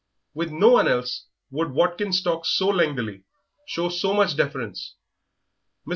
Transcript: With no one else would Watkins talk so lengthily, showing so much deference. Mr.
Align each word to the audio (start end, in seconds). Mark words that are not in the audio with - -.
With 0.33 0.51
no 0.51 0.69
one 0.69 0.87
else 0.87 1.27
would 1.51 1.73
Watkins 1.73 2.23
talk 2.23 2.47
so 2.47 2.69
lengthily, 2.69 3.23
showing 3.67 3.91
so 3.91 4.15
much 4.15 4.35
deference. 4.35 4.95
Mr. 5.85 5.89